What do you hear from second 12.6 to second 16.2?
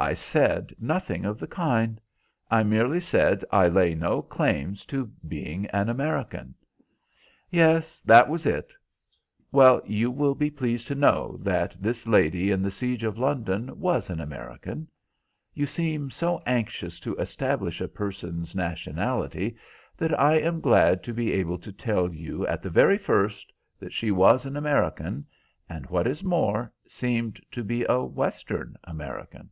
the siege of London was an American. You seem